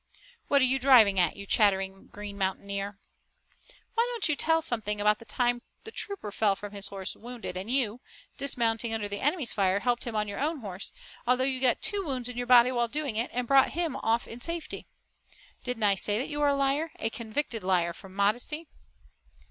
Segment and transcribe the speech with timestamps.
[0.47, 2.97] "What are you driving at, you chattering Green Mountaineer?"
[3.93, 7.55] "Why don't you tell something about the time the trooper fell from his horse wounded,
[7.55, 8.01] and you,
[8.35, 10.91] dismounting under the enemy's fire, helped him on your own horse,
[11.27, 14.27] although you got two wounds in your body while doing it, and brought him off
[14.27, 14.87] in safety?
[15.63, 18.65] Didn't I say that you were a liar, a convicted liar from modesty?"